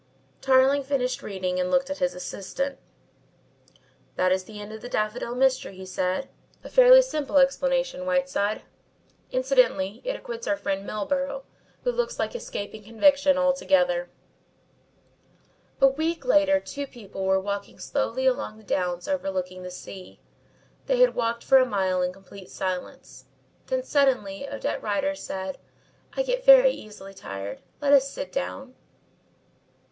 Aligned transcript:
Tarling 0.41 0.81
finished 0.81 1.21
reading 1.21 1.59
and 1.59 1.69
looked 1.69 1.91
at 1.91 1.99
his 1.99 2.15
assistant. 2.15 2.79
"That 4.15 4.31
is 4.31 4.45
the 4.45 4.59
end 4.59 4.73
of 4.73 4.81
the 4.81 4.89
Daffodil 4.89 5.35
Mystery," 5.35 5.75
he 5.77 5.85
said. 5.85 6.27
"A 6.63 6.69
fairly 6.69 7.03
simple 7.03 7.37
explanation, 7.37 8.07
Whiteside. 8.07 8.63
Incidentally, 9.29 10.01
it 10.03 10.15
acquits 10.15 10.47
our 10.47 10.57
friend 10.57 10.87
Milburgh, 10.87 11.43
who 11.83 11.91
looks 11.91 12.17
like 12.17 12.33
escaping 12.33 12.83
conviction 12.83 13.37
altogether." 13.37 14.09
A 15.79 15.85
week 15.87 16.25
later 16.25 16.59
two 16.59 16.87
people 16.87 17.23
were 17.23 17.39
walking 17.39 17.77
slowly 17.77 18.25
along 18.25 18.57
the 18.57 18.63
downs 18.63 19.07
overlooking 19.07 19.61
the 19.61 19.69
sea. 19.69 20.19
They 20.87 20.97
had 20.97 21.13
walked 21.13 21.43
for 21.43 21.59
a 21.59 21.65
mile 21.67 22.01
in 22.01 22.11
complete 22.11 22.49
silence, 22.49 23.25
then 23.67 23.83
suddenly 23.83 24.49
Odette 24.49 24.81
Rider 24.81 25.13
said: 25.13 25.59
"I 26.13 26.23
get 26.23 26.43
very 26.43 26.71
easily 26.71 27.13
tired. 27.13 27.61
Let 27.81 27.93
us 27.93 28.09
sit 28.09 28.31
down." 28.31 28.73